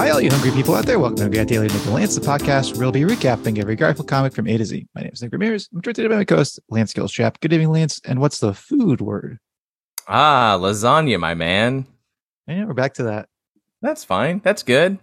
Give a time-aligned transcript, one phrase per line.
[0.00, 0.98] Hi, all you hungry people out there.
[0.98, 4.08] Welcome to Got Daily Nick and Lance, the podcast where we'll be recapping every Garfield
[4.08, 4.86] comic from A to Z.
[4.94, 5.68] My name is Nick Ramirez.
[5.74, 7.38] I'm joined today by my co-host, Lance Gilstrap.
[7.40, 8.00] Good evening, Lance.
[8.06, 9.40] And what's the food word?
[10.08, 11.86] Ah, lasagna, my man.
[12.46, 13.28] Yeah, we're back to that.
[13.82, 14.40] That's fine.
[14.42, 14.98] That's good.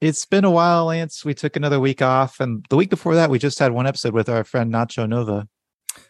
[0.00, 1.24] It's been a while, Lance.
[1.24, 4.12] We took another week off, and the week before that, we just had one episode
[4.12, 5.46] with our friend Nacho Nova.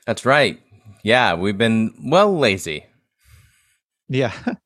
[0.06, 0.58] That's right.
[1.02, 2.86] Yeah, we've been well lazy.
[4.08, 4.32] Yeah.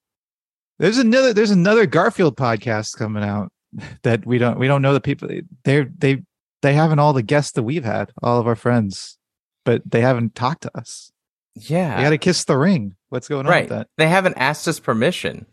[0.80, 3.52] There's another there's another Garfield podcast coming out
[4.02, 5.28] that we don't we don't know the people
[5.62, 6.22] they they
[6.62, 9.18] they haven't all the guests that we've had, all of our friends,
[9.64, 11.12] but they haven't talked to us.
[11.54, 11.96] Yeah.
[11.96, 12.96] They got to kiss the ring.
[13.10, 13.62] What's going on right.
[13.62, 13.88] with that?
[13.98, 15.46] They haven't asked us permission.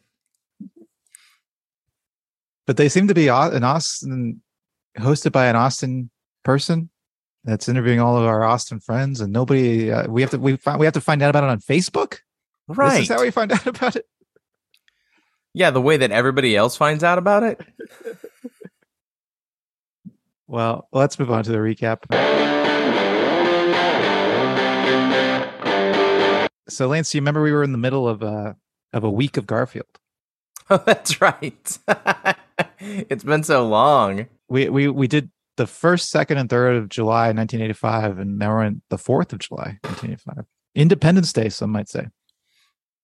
[2.66, 4.42] But they seem to be an Austin
[4.98, 6.10] hosted by an Austin
[6.44, 6.90] person
[7.44, 9.92] that's interviewing all of our Austin friends, and nobody.
[9.92, 12.20] Uh, we have to we find we have to find out about it on Facebook.
[12.68, 12.96] Right.
[12.96, 14.06] This is how we find out about it.
[15.58, 17.60] Yeah, the way that everybody else finds out about it.
[20.50, 22.06] Well, let's move on to the recap.
[26.70, 28.56] So, Lance, you remember we were in the middle of a
[28.94, 29.88] of a week of Garfield.
[30.70, 31.78] Oh, that's right.
[32.80, 34.28] it's been so long.
[34.48, 38.64] We we we did the first, second, and third of July, 1985, and now we're
[38.64, 40.46] in the fourth of July, 1985.
[40.76, 42.08] Independence Day, some might say.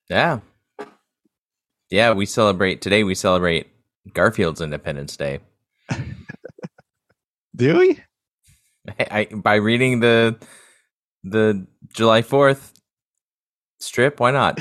[0.10, 0.40] Yeah.
[1.90, 3.68] Yeah, we celebrate today we celebrate
[4.14, 5.40] Garfield's Independence Day.
[7.56, 8.00] Do we?
[9.00, 10.38] I, I, by reading the
[11.24, 12.74] the July 4th
[13.80, 14.60] strip, why not?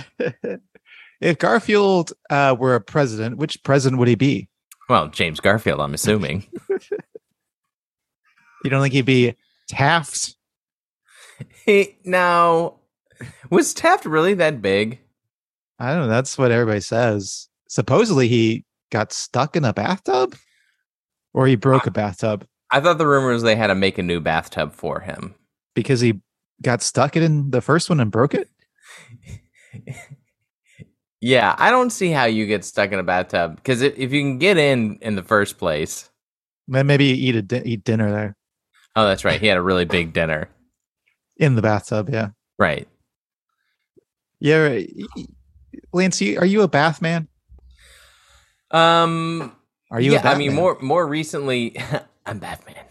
[1.21, 4.49] if Garfield uh, were a president, which president would he be?
[4.89, 6.47] Well, James Garfield, I'm assuming.
[8.65, 9.35] You don't think he'd be
[9.69, 10.37] Taft?
[11.67, 12.77] Hey, now,
[13.51, 15.01] was Taft really that big?
[15.83, 16.09] I don't know.
[16.09, 17.49] That's what everybody says.
[17.69, 20.37] Supposedly he got stuck in a bathtub
[21.35, 24.03] or he broke a bathtub I thought the rumor was they had to make a
[24.03, 25.35] new bathtub for him.
[25.75, 26.21] because he
[26.63, 28.49] got stuck in the first one and broke it.
[31.25, 34.21] Yeah, I don't see how you get stuck in a bathtub because if, if you
[34.23, 36.11] can get in in the first place.
[36.67, 38.37] Then maybe eat a di- eat dinner there
[38.97, 39.41] Oh, that's right.
[39.41, 40.49] He had a really big dinner.
[41.37, 42.11] in the bathtub.
[42.11, 42.31] Yeah.
[42.59, 42.89] Right.
[44.41, 44.81] Yeah.
[45.93, 47.29] Lance, you, are you a bath man?
[48.71, 49.55] Um,
[49.91, 50.13] Are you?
[50.13, 50.57] yeah, I mean, man?
[50.57, 51.77] more more recently,
[52.27, 52.85] I'm Batman.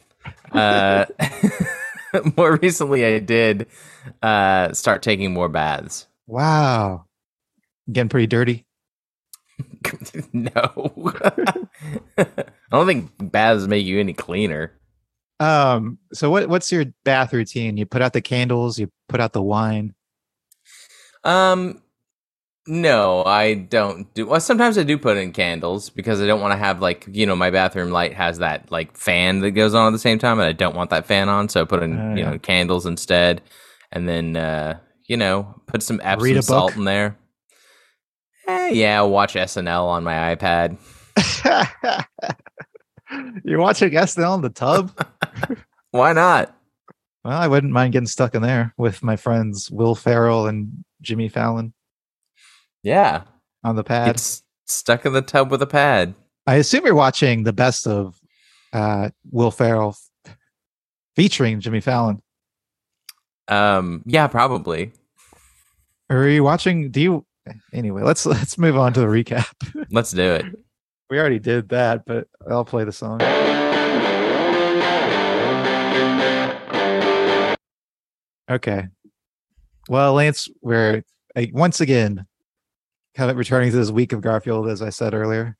[0.51, 1.05] Uh,
[2.37, 3.67] more recently, I did
[4.21, 6.07] uh, start taking more baths.
[6.27, 7.05] Wow.
[7.91, 8.65] Getting pretty dirty.
[10.33, 10.51] no,
[12.17, 14.73] I don't think baths make you any cleaner.
[15.39, 15.97] Um.
[16.13, 16.47] So what?
[16.49, 17.77] What's your bath routine?
[17.77, 18.77] You put out the candles.
[18.77, 19.95] You put out the wine.
[21.23, 21.81] Um,
[22.67, 24.27] no, I don't do.
[24.27, 27.25] Well, sometimes I do put in candles because I don't want to have like you
[27.25, 30.39] know my bathroom light has that like fan that goes on at the same time,
[30.39, 32.85] and I don't want that fan on, so I put in Oh, you know candles
[32.85, 33.41] instead,
[33.91, 37.17] and then uh, you know put some Epsom salt in there.
[38.47, 40.77] Eh, yeah, I'll watch SNL on my iPad.
[43.43, 44.91] You're watching SNL in the tub.
[45.91, 46.55] Why not?
[47.23, 51.27] Well, I wouldn't mind getting stuck in there with my friends Will Ferrell and Jimmy
[51.27, 51.73] Fallon
[52.83, 53.23] Yeah,
[53.63, 54.09] on the pad.
[54.09, 56.15] it's stuck in the tub with a pad.
[56.47, 58.19] I assume you're watching the best of
[58.73, 60.35] uh, Will Ferrell f-
[61.15, 62.21] featuring Jimmy Fallon.
[63.47, 64.93] Um, yeah, probably.
[66.09, 66.89] Are you watching?
[66.89, 67.25] Do you?
[67.73, 69.47] Anyway, let's let's move on to the recap.
[69.91, 70.45] Let's do it.
[71.09, 73.19] we already did that, but I'll play the song.
[78.49, 78.87] Okay.
[79.89, 81.03] Well, Lance, we're
[81.35, 82.25] uh, once again
[83.15, 85.57] kind of returning to this week of Garfield, as I said earlier.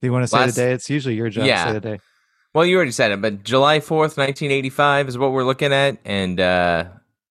[0.00, 0.72] Do you want to say Last- the day?
[0.72, 1.64] It's usually your job Yeah.
[1.64, 2.00] to say the day.
[2.54, 5.98] Well, you already said it, but July fourth, nineteen eighty-five is what we're looking at,
[6.04, 6.84] and uh,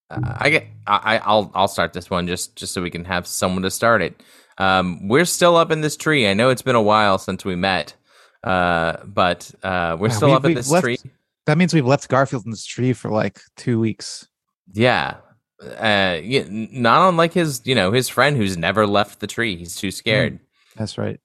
[0.10, 3.62] I get, I, I'll, I'll start this one just, just so we can have someone
[3.64, 4.22] to start it.
[4.58, 6.28] Um, we're still up in this tree.
[6.28, 7.94] I know it's been a while since we met,
[8.44, 10.98] uh, but uh, we're Wow, still we- up in this left- tree.
[11.46, 14.28] That means we've left Garfield in this tree for like two weeks.
[14.74, 15.16] Yeah.
[15.78, 19.56] Uh, not unlike his, you know, his friend who's never left the tree.
[19.56, 20.40] He's too scared.
[20.76, 21.20] That's right.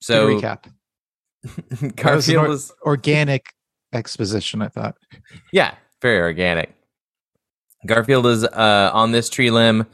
[0.00, 0.64] So Good recap.
[1.96, 3.46] That was or- organic
[3.92, 4.62] exposition.
[4.62, 4.96] I thought.
[5.52, 6.74] Yeah, very organic.
[7.86, 9.86] Garfield is uh, on this tree limb.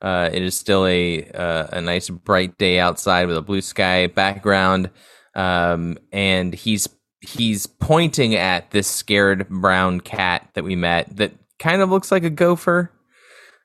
[0.00, 4.06] Uh, it is still a uh, a nice bright day outside with a blue sky
[4.08, 4.90] background,
[5.34, 6.88] um, and he's
[7.20, 12.24] he's pointing at this scared brown cat that we met that kind of looks like
[12.24, 12.90] a gopher.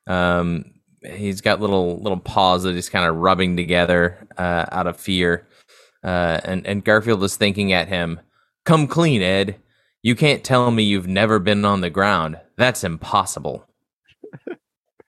[0.08, 0.66] Um,
[1.04, 5.48] he's got little little paws that he's kind of rubbing together uh, out of fear.
[6.04, 8.20] Uh, and and Garfield is thinking at him,
[8.66, 9.58] "Come clean, Ed.
[10.02, 12.40] You can't tell me you've never been on the ground.
[12.58, 13.68] That's impossible."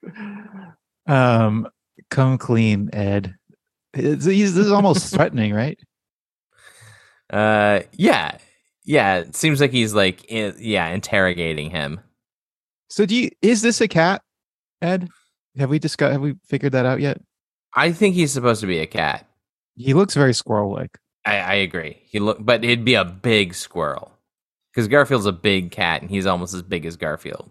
[1.06, 1.68] um,
[2.10, 3.34] come clean, Ed.
[3.94, 5.78] It's, he's, this is almost threatening, right?
[7.30, 8.36] Uh, yeah,
[8.84, 9.18] yeah.
[9.18, 12.00] It seems like he's like, in, yeah, interrogating him.
[12.88, 14.22] So, do you is this a cat,
[14.82, 15.08] Ed?
[15.58, 16.12] Have we discussed?
[16.12, 17.20] Have we figured that out yet?
[17.74, 19.26] I think he's supposed to be a cat.
[19.76, 20.98] He looks very squirrel-like.
[21.24, 22.00] I, I agree.
[22.04, 24.12] He look, but it'd be a big squirrel
[24.72, 27.50] because Garfield's a big cat and he's almost as big as Garfield.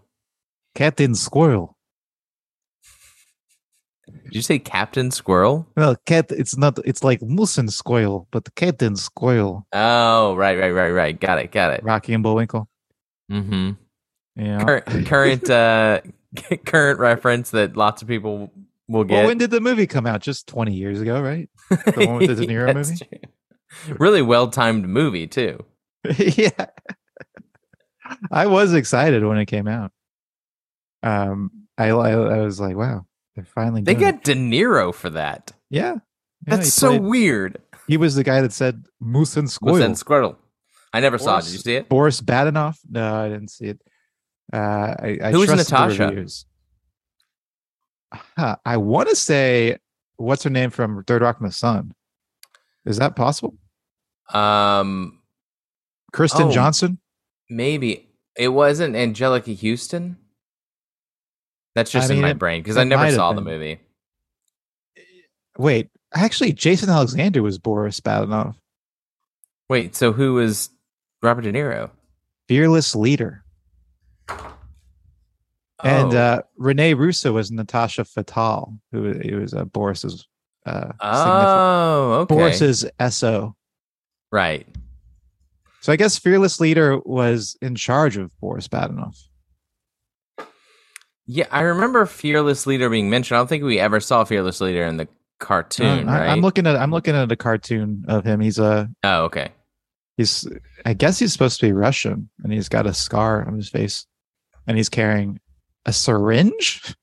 [0.74, 1.76] Captain Squirrel.
[4.24, 5.68] Did you say Captain Squirrel?
[5.76, 6.26] Well, cat.
[6.30, 6.78] It's not.
[6.84, 9.66] It's like Moose and Squirrel, but Captain Squirrel.
[9.72, 11.20] Oh, right, right, right, right.
[11.20, 11.84] Got it, got it.
[11.84, 12.68] Rocky and Bullwinkle.
[13.30, 13.70] Mm-hmm.
[14.36, 14.64] Yeah.
[14.64, 16.00] Current, current, uh,
[16.66, 18.52] current reference that lots of people
[18.88, 19.14] will get.
[19.16, 20.20] Well, when did the movie come out?
[20.20, 21.48] Just twenty years ago, right?
[21.70, 22.96] The one with the De Niro movie.
[22.96, 23.96] true.
[23.98, 25.64] Really well timed movie too.
[26.18, 26.66] yeah.
[28.30, 29.92] I was excited when it came out.
[31.02, 33.06] Um, I I, I was like, wow,
[33.36, 33.82] they're finally.
[33.82, 34.00] They it.
[34.00, 35.52] got De Niro for that.
[35.70, 35.96] yeah.
[36.46, 37.58] Yeah, That's so played- weird.
[37.86, 39.78] He was the guy that said Moose and Squirrel.
[39.80, 40.36] What's that Squirtle?
[40.92, 41.44] I never saw it.
[41.44, 41.88] Did you see it?
[41.90, 42.78] Boris Badenov?
[42.88, 43.80] No, I didn't see it.
[44.52, 46.26] Uh, I, I Who is trusted the Natasha?
[48.36, 49.76] Huh, I want to say,
[50.16, 51.94] what's her name from Third Rock from the Sun?
[52.84, 53.54] Is that possible?
[54.32, 55.20] Um,
[56.12, 56.50] Kristen Oh.
[56.52, 56.98] Johnston?
[57.52, 60.16] maybe it wasn't Anjelica Huston.
[61.74, 63.80] That's just I in my it- brain because I never saw the movie.
[65.58, 68.54] Wait, actually, Jason Alexander was Boris Badenov.
[69.68, 70.70] Wait, so who was
[71.22, 71.90] Robert De Niro?
[72.48, 73.44] Fearless leader.
[75.84, 76.18] And Oh.
[76.18, 80.26] uh, Renee Russo was Natasha Fatale, who who was uh, Boris's
[80.66, 83.54] uh, oh, okay, Boris's SO.
[84.30, 84.66] right.
[85.82, 89.16] So I guess Fearless Leader was in charge of Boris Badenov.
[91.26, 93.36] Yeah, I remember Fearless Leader being mentioned.
[93.36, 96.28] I don't think we ever saw Fearless Leader in the cartoon, I, right?
[96.28, 98.40] I'm looking at I'm looking at a cartoon of him.
[98.40, 99.50] He's a oh, okay.
[100.16, 100.46] he's
[100.84, 104.06] I guess he's supposed to be Russian, and he's got a scar on his face,
[104.66, 105.38] and he's carrying
[105.86, 106.94] a syringe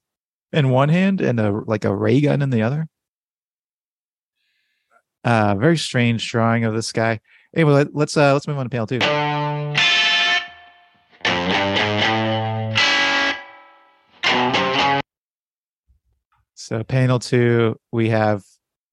[0.51, 2.87] in one hand and a like a ray gun in the other.
[5.23, 7.19] Uh, very strange drawing of this guy.
[7.55, 8.99] Anyway, let, let's uh let's move on to panel two.
[16.53, 18.43] So panel two, we have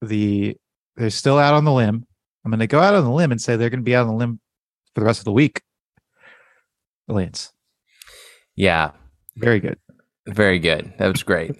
[0.01, 0.57] the
[0.97, 2.07] they're still out on the limb.
[2.45, 4.07] I'm going to go out on the limb and say they're going to be out
[4.07, 4.39] on the limb
[4.95, 5.63] for the rest of the week.
[7.09, 7.53] Lance,
[8.55, 8.93] Yeah,
[9.37, 9.79] very good.
[10.27, 10.93] very good.
[10.99, 11.53] That was great.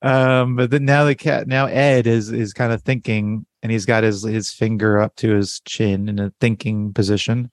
[0.00, 3.86] Um, but then now the cat, now Ed is is kind of thinking, and he's
[3.86, 7.50] got his his finger up to his chin in a thinking position,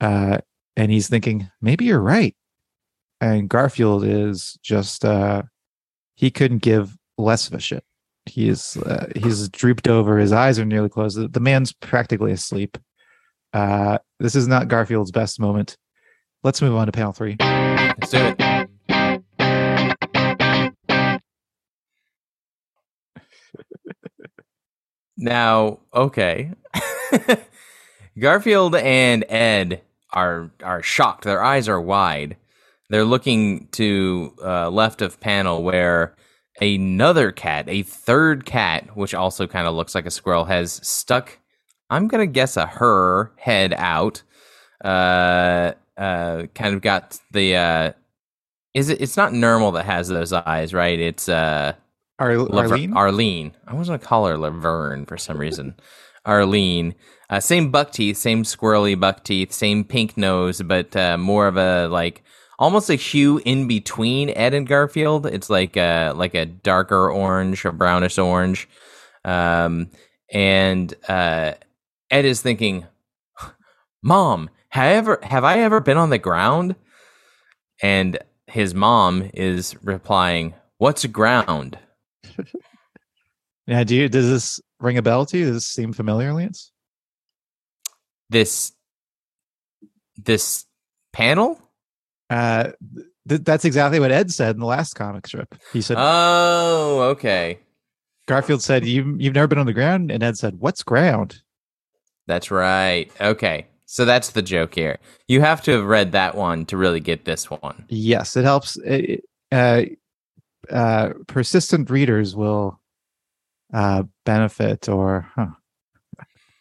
[0.00, 0.38] uh,
[0.76, 2.34] and he's thinking maybe you're right.
[3.20, 5.42] And Garfield is just uh,
[6.16, 7.84] he couldn't give less of a shit.
[8.26, 11.18] He is uh, he's drooped over, his eyes are nearly closed.
[11.18, 12.78] The- The man's practically asleep.
[13.52, 15.76] Uh, this is not Garfield's best moment.
[16.42, 17.36] Let's move on to panel three.
[18.00, 18.54] Let's do it.
[25.16, 26.52] Now, okay.
[28.18, 29.82] Garfield and Ed
[30.12, 31.24] are are shocked.
[31.24, 32.36] Their eyes are wide.
[32.90, 36.14] They're looking to uh, left of panel where
[36.60, 41.38] another cat, a third cat, which also kind of looks like a squirrel, has stuck.
[41.90, 44.22] I'm gonna guess a her head out.
[44.84, 47.56] Uh, uh, kind of got the.
[47.56, 47.92] Uh,
[48.74, 49.00] is it?
[49.00, 50.98] It's not normal that has those eyes, right?
[50.98, 51.74] It's uh.
[52.18, 52.96] Ar- Laver- Arlene?
[52.96, 53.52] Arlene.
[53.66, 55.74] I was gonna call her Laverne for some reason.
[56.26, 56.94] Arlene.
[57.30, 61.56] Uh, same buck teeth, same squirrely buck teeth, same pink nose, but uh, more of
[61.56, 62.22] a like
[62.58, 65.26] almost a hue in between Ed and Garfield.
[65.26, 68.68] It's like a like a darker orange, a brownish orange.
[69.24, 69.90] Um,
[70.32, 71.52] and uh,
[72.10, 72.86] Ed is thinking,
[74.02, 76.76] "Mom, have I ever have I ever been on the ground?"
[77.82, 81.78] And his mom is replying, "What's ground?"
[83.66, 85.46] Yeah, do you does this ring a bell to you?
[85.46, 86.70] Does this seem familiar, Lance?
[88.30, 88.72] this
[90.16, 90.64] this
[91.12, 91.60] panel
[92.30, 92.72] Uh,
[93.28, 95.54] th- that's exactly what Ed said in the last comic strip.
[95.72, 97.60] He said oh okay
[98.26, 101.42] Garfield said you you've never been on the ground, and Ed said, "What's ground?"
[102.26, 104.98] that's right okay so that's the joke here
[105.28, 108.78] you have to have read that one to really get this one Yes, it helps.
[109.54, 109.84] Uh,
[110.70, 112.80] uh, persistent readers will
[113.72, 115.46] uh, benefit, or huh,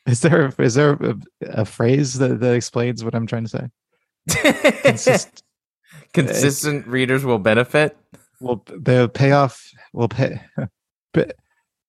[0.05, 4.81] Is there is there a, a phrase that, that explains what I'm trying to say?
[4.83, 5.43] Consist,
[6.13, 7.97] Consistent readers will benefit.
[8.39, 10.41] will the payoff will pay.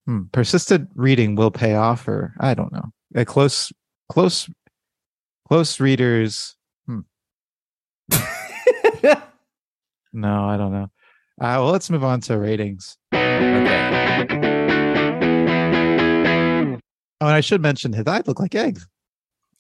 [0.07, 2.93] Hmm, persistent reading will pay off, or I don't know.
[3.15, 3.73] A close,
[4.11, 4.51] close,
[5.49, 6.57] close readers.
[6.87, 7.01] Hmm.
[10.15, 10.89] No, I don't know.
[11.41, 12.97] Uh, well, let's move on to ratings.
[13.13, 14.25] okay.
[17.21, 18.87] Oh, and I should mention his eyes look like eggs.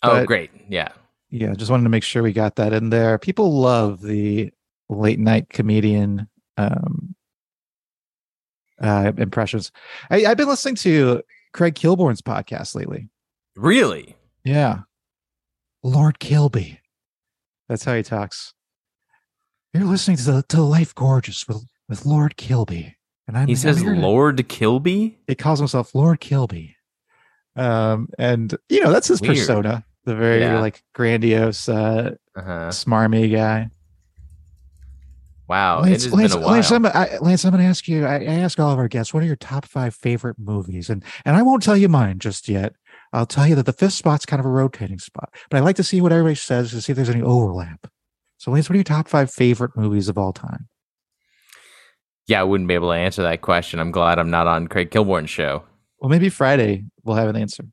[0.03, 0.51] Oh, great.
[0.69, 0.89] Yeah.
[1.31, 3.19] Yeah, just wanted to make sure we got that in there.
[3.19, 4.53] People love the
[4.89, 7.17] late night comedian um,
[8.81, 9.73] uh, impressions.
[10.11, 11.23] I, I've been listening to
[11.53, 13.09] Craig Kilborn's podcast lately.
[13.57, 14.15] Really?
[14.45, 14.81] Yeah,
[15.85, 16.81] Lord Kilby.
[17.69, 18.53] That's how he talks.
[19.73, 22.97] You're listening to the to Life Gorgeous with with Lord Kilby,
[23.29, 25.19] and I'm He I'm says to- Lord Kilby?
[25.29, 26.77] he calls himself Lord Kilby.
[27.57, 29.37] Um, and you know that's his Weird.
[29.37, 30.61] persona, the very Yeah.
[30.61, 32.69] like grandiose, uh, Uh-huh.
[32.71, 33.71] smarmy guy.
[35.47, 35.83] Wow.
[35.83, 36.55] Lance, it has Lance, been a while.
[36.55, 38.07] Lance, I'm, I, Lance, I'm going to ask you.
[38.07, 40.89] I, I ask all of our guests, what are your top five favorite movies?
[40.89, 42.75] And and I won't tell you mine just yet.
[43.15, 45.77] I'll tell you that the fifth spot's kind of a rotating spot, but I like
[45.77, 47.87] to see what everybody says to see if there's any overlap.
[48.39, 50.69] So, Lance, what are your top five favorite movies of all time?
[52.27, 53.81] yeah, I wouldn't be able to answer that question.
[53.81, 55.63] I'm glad I'm not on Craig Kilborn's show.
[55.99, 57.65] Well, maybe Friday we'll have an answer.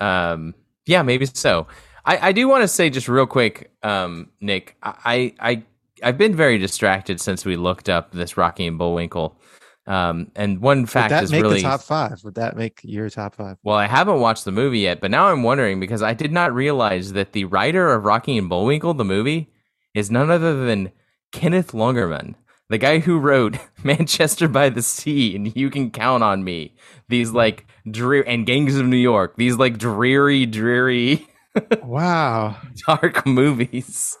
[0.00, 0.54] Um,
[0.86, 1.66] yeah, maybe so.
[2.04, 4.76] I, I do want to say just real quick, um, Nick.
[4.82, 5.62] I, I
[6.02, 9.40] I've been very distracted since we looked up this Rocky and Bullwinkle.
[9.86, 12.24] Um, and one fact Would that is make really the top five?
[12.24, 13.58] Would that make your top five?
[13.62, 13.76] well.
[13.76, 17.12] I haven't watched the movie yet, but now I'm wondering because I did not realize
[17.12, 19.52] that the writer of Rocky and Bullwinkle, the movie,
[19.94, 20.90] is none other than
[21.32, 22.34] Kenneth Longerman,
[22.70, 26.74] the guy who wrote Manchester by the Sea and You Can Count on Me.
[27.08, 29.36] These like dreary and Gangs of New York.
[29.36, 31.26] These like dreary, dreary.
[31.82, 32.56] wow.
[32.86, 34.16] dark movies.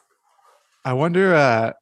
[0.84, 1.34] I wonder.
[1.34, 1.72] uh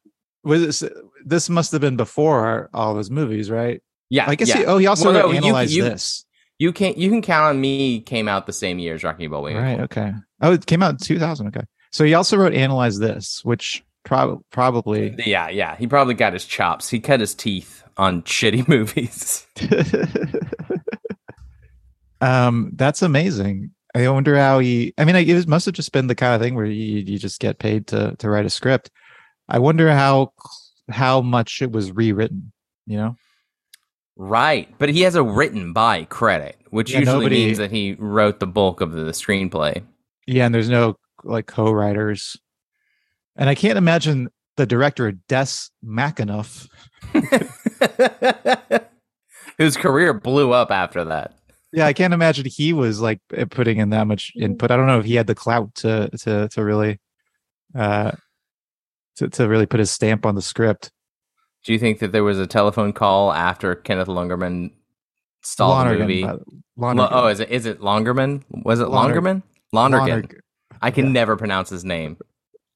[0.43, 0.91] Was this,
[1.25, 3.81] this must have been before all those movies, right?
[4.09, 4.49] Yeah, I guess.
[4.49, 4.57] yeah.
[4.57, 6.25] He, oh, he also Well, wrote no, you- analyze you- this.
[6.59, 9.61] you can you can count on me came out the same year as Rocky Bullwinkle.
[9.63, 9.79] Right.
[9.81, 10.11] Okay.
[10.41, 11.47] Oh, it came out in 2000.
[11.47, 11.61] Okay.
[11.91, 15.15] So he also wrote Analyze This, which prob- probably.
[15.25, 15.75] Yeah, yeah.
[15.77, 16.89] He probably got his chops.
[16.89, 19.47] He cut his teeth on shitty movies.
[22.21, 23.71] um, that's amazing.
[23.95, 24.93] I wonder how he.
[24.97, 27.39] I mean, it must have just been the kind of thing where you you just
[27.39, 28.89] get paid to to write a script.
[29.49, 30.33] I wonder how
[30.89, 32.51] how much it was rewritten.
[32.85, 33.15] You know.
[34.15, 34.69] Right.
[34.77, 38.39] But he has a written by credit, which Yeah, usually nobody- means that he wrote
[38.39, 39.83] the bulk of the screenplay.
[40.27, 42.37] Yeah, and there's no like co-writers,
[43.35, 45.47] and I can't imagine the director Des
[45.83, 46.67] McAnuff.
[49.57, 51.33] Whose career blew up after that.
[51.71, 53.19] Yeah, I can't imagine he was like
[53.51, 54.71] putting in that much input.
[54.71, 56.99] I don't know if he had the clout to to to really
[57.75, 58.11] uh
[59.17, 60.91] to, to really put his stamp on the script.
[61.65, 64.71] Do you think that there was a telephone call after Kenneth Longerman
[65.43, 66.23] stalled the movie?
[66.23, 68.43] Lo- oh, is it is it Longerman?
[68.49, 69.43] Was it Longerman?
[69.71, 70.07] Lonergan.
[70.07, 70.39] Lonergan.
[70.81, 71.11] I can Yeah.
[71.11, 72.17] never pronounce his name.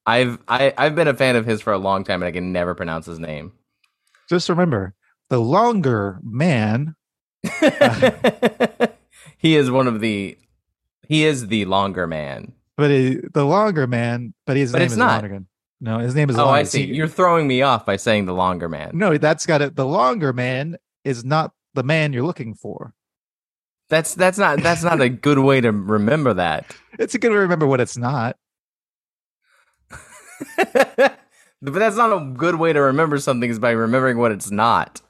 [0.06, 2.50] I've I, I've been a fan of his for a long time, and I can
[2.52, 3.52] never pronounce his name.
[4.30, 4.94] Just remember,
[5.28, 6.94] the longer man.
[9.38, 10.38] he is one of the.
[11.06, 12.52] He is the longer man.
[12.76, 15.22] But he, the longer man, but his But name it's is not.
[15.22, 15.46] Lonergan.
[15.80, 16.38] No, his name is.
[16.38, 16.84] Oh, I see.
[16.84, 18.92] You're throwing me off by saying the longer man.
[18.94, 19.76] no, that's got it.
[19.76, 22.94] The longer man is not the man you're looking for.
[23.88, 26.74] That's that's not that's not a good way to remember that.
[26.98, 28.36] It's a good way to remember what it's not.
[30.56, 31.16] but
[31.62, 35.00] that's not a good way to remember something is by remembering what it's not.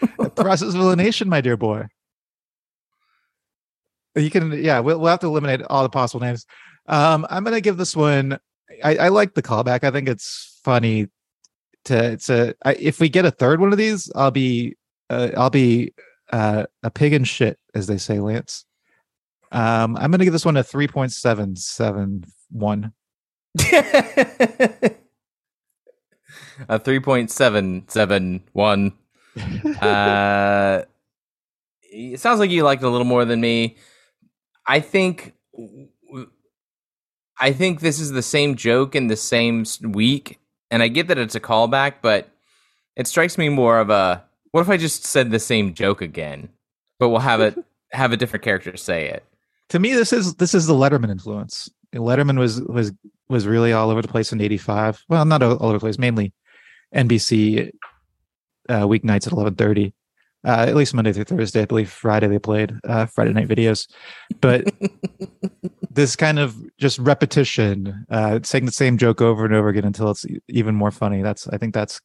[0.18, 1.86] The process of elimination, my dear boy.
[4.16, 6.46] You can, yeah, we'll, we'll have to eliminate all the possible names.
[6.86, 8.38] Um, I'm gonna give this one.
[8.82, 9.84] I, I like the callback.
[9.84, 11.08] I think it's funny
[11.84, 12.54] to it's a.
[12.64, 14.76] I, if we get a third one of these, I'll be,
[15.10, 15.92] uh, I'll be
[16.32, 18.64] uh, a pig in shit, as they say, Lance.
[19.52, 22.92] Um, I'm gonna give this one a three point seven seven one.
[26.68, 28.92] a 3.771
[29.82, 30.82] uh
[31.82, 33.76] it sounds like you liked it a little more than me
[34.66, 35.34] i think
[37.40, 40.38] i think this is the same joke in the same week
[40.70, 42.28] and i get that it's a callback but
[42.96, 46.48] it strikes me more of a what if i just said the same joke again
[46.98, 47.56] but we'll have it
[47.92, 49.24] have a different character say it
[49.68, 52.92] to me this is this is the letterman influence letterman was was
[53.28, 56.32] was really all over the place in 85 well not all over the place mainly
[56.94, 57.70] nbc
[58.68, 59.92] uh weeknights at 11.30
[60.46, 61.62] Uh, at least Monday through Thursday.
[61.62, 63.88] I believe Friday they played uh, Friday night videos.
[64.40, 64.62] But
[65.96, 70.10] this kind of just repetition, uh, saying the same joke over and over again until
[70.10, 71.22] it's even more funny.
[71.22, 72.00] That's I think that's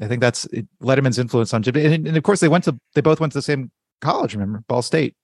[0.00, 0.46] I think that's
[0.82, 1.76] Letterman's influence on Jim.
[1.76, 4.34] And, and of course, they went to they both went to the same college.
[4.34, 5.14] Remember, Ball State.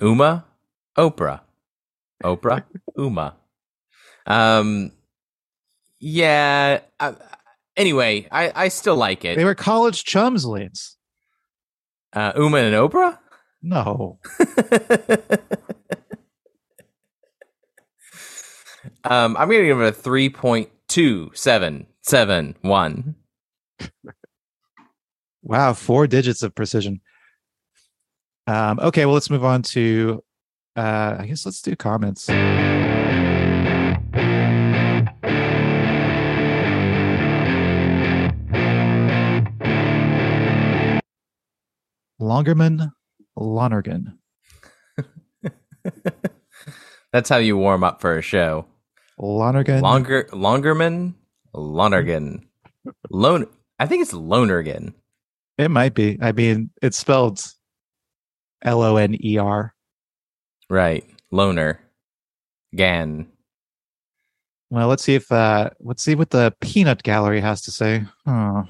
[0.00, 0.44] Uma,
[0.96, 1.40] Oprah,
[2.22, 2.62] Oprah,
[2.96, 3.34] Uma.
[4.26, 4.92] Um,
[5.98, 6.80] yeah.
[7.00, 7.14] Uh,
[7.76, 9.36] anyway, I I still like it.
[9.36, 10.96] They were college chums, Lance.
[12.12, 13.18] Uh, Uma and Oprah.
[13.60, 14.20] No,
[19.08, 23.14] um, I'm gonna give it a three point two seven seven one.
[25.42, 27.00] wow, four digits of precision.
[28.46, 30.22] Um, okay, well, let's move on to.
[30.76, 32.28] Uh, I guess let's do comments.
[42.20, 42.92] Longerman
[43.36, 44.18] Lonergan.
[47.12, 48.66] That's how you warm up for a show.
[49.18, 49.80] Lonergan.
[49.80, 51.14] Longer, Longerman,
[51.54, 52.46] Lonergan,
[53.10, 53.46] Lone.
[53.78, 54.94] I think it's Lonergan.
[55.58, 56.18] it might be.
[56.20, 57.40] I mean, it's spelled
[58.62, 59.74] L O N E R.
[60.70, 61.80] Right, Loner,
[62.74, 63.28] Gan.
[64.70, 68.04] Well, let's see if uh let's see what the peanut gallery has to say.
[68.26, 68.64] Oh.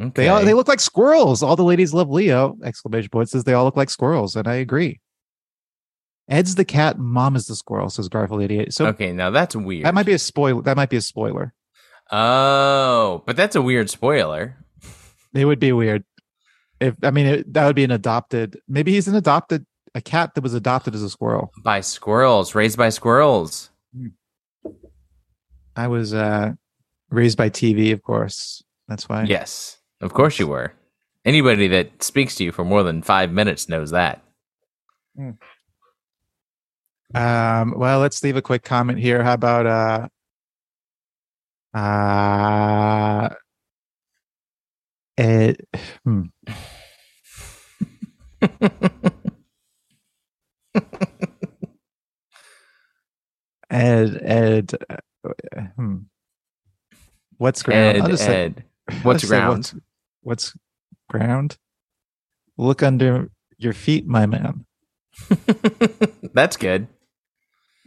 [0.00, 0.24] Okay.
[0.24, 1.42] They all they look like squirrels.
[1.44, 2.56] All the ladies love Leo!
[2.64, 5.00] Exclamation point says they all look like squirrels, and I agree.
[6.28, 8.72] Ed's the cat, mom is the squirrel, says Garfield 88.
[8.72, 9.84] So okay, now that's weird.
[9.84, 10.62] that might be a spoiler.
[10.62, 11.52] That might be a spoiler.
[12.10, 14.56] Oh, but that's a weird spoiler.
[15.34, 16.04] It would be weird.
[16.80, 19.64] If I mean it, that would be an adopted maybe he's an adopted
[19.94, 21.52] a cat that was adopted as a squirrel.
[21.62, 23.70] By squirrels, raised by squirrels.
[25.76, 26.52] I was uh
[27.10, 28.62] raised by TV, of course.
[28.88, 29.24] That's why.
[29.24, 30.72] Yes, of course you were.
[31.24, 34.22] Anybody that speaks to you for more than five minutes knows that.
[37.14, 39.22] Um, well, let's leave a quick comment here.
[39.22, 40.08] How about uh
[41.76, 43.34] uh
[45.16, 45.58] Ed,
[46.04, 46.22] hmm.
[53.70, 54.96] Ed Ed uh,
[55.76, 55.96] hmm.
[57.38, 57.96] What's ground?
[57.96, 58.64] Ed, I'll say- Ed.
[59.02, 59.56] What's ground?
[59.56, 59.74] What's,
[60.20, 60.56] what's
[61.08, 61.56] ground?
[62.58, 64.66] Look under your feet, my man.
[66.34, 66.86] That's good.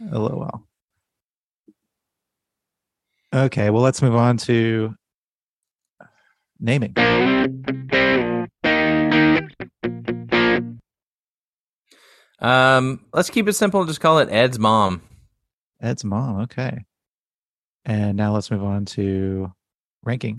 [0.00, 0.64] LOL.
[3.34, 4.94] Okay, well, let's move on to
[6.58, 6.94] naming.
[12.40, 13.80] Um, let's keep it simple.
[13.80, 15.02] and Just call it Ed's mom.
[15.80, 16.40] Ed's mom.
[16.42, 16.84] Okay.
[17.84, 19.52] And now let's move on to
[20.04, 20.36] ranking.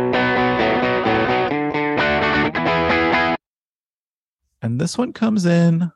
[4.62, 5.92] And this one comes in.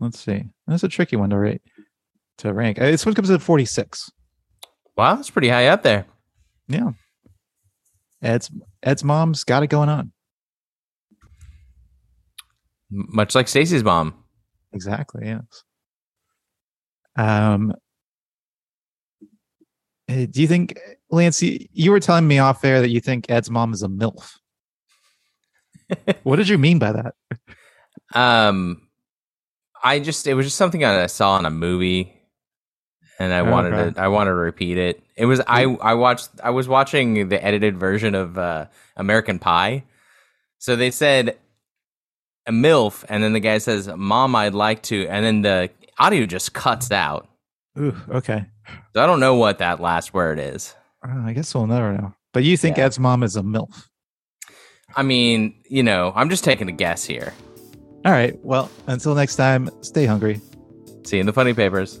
[0.00, 0.44] Let's see.
[0.66, 1.62] That's a tricky one to rate
[2.38, 2.80] to rank.
[2.80, 4.10] Uh, This one comes in at 46.
[4.96, 6.06] Wow, that's pretty high up there.
[6.68, 6.90] Yeah.
[8.22, 8.50] Ed's
[8.82, 10.12] Ed's mom's got it going on.
[12.90, 14.14] Much like Stacy's mom.
[14.72, 15.26] Exactly.
[15.26, 15.64] Yes.
[17.16, 17.72] Um.
[20.08, 20.78] eh, Do you think,
[21.10, 21.42] Lance?
[21.42, 24.32] You, were telling me off air that you think Ed's mom is a milf.
[26.22, 27.14] what did you mean by that?
[28.14, 28.86] Um,
[29.82, 32.13] I just it was just something that I saw in a movie,
[33.18, 33.94] and I wanted Okay.
[33.94, 35.02] to I wanted to repeat it.
[35.16, 39.84] It was I I watched I was watching the edited version of uh, American Pie,
[40.58, 41.36] so they said
[42.46, 46.26] a milf, and then the guy says, "Mom, I'd like to," and then the audio
[46.26, 47.28] just cuts out.
[47.78, 48.44] Ooh, okay.
[48.94, 50.74] So I don't know what that last word is.
[51.06, 52.14] Uh, I guess we'll never know.
[52.32, 52.84] But you think Yeah.
[52.86, 53.86] Ed's mom is a milf?
[54.96, 57.32] I mean, you know, I'm just taking a guess here.
[58.04, 58.38] All right.
[58.44, 60.40] Well, until next time, stay hungry.
[61.04, 62.00] See you in the funny papers.